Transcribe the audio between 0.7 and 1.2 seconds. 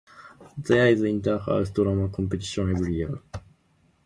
is